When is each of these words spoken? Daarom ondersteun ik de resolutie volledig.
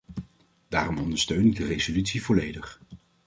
Daarom 0.69 0.97
ondersteun 0.97 1.45
ik 1.47 1.55
de 1.55 1.65
resolutie 1.65 2.23
volledig. 2.23 2.79